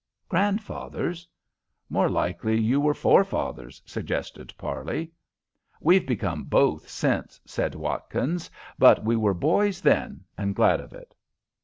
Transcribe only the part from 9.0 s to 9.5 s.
we were